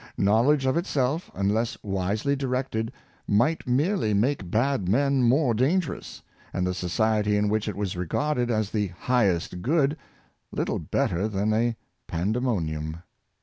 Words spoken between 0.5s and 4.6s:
of itself, unless wisely directed, might merely make